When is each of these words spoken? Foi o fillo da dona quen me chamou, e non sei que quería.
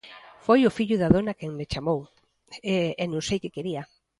Foi 0.45 0.59
o 0.63 0.75
fillo 0.77 0.95
da 0.99 1.11
dona 1.15 1.37
quen 1.39 1.51
me 1.59 1.65
chamou, 1.71 1.99
e 3.03 3.03
non 3.11 3.21
sei 3.27 3.37
que 3.43 3.53
quería. 3.55 3.83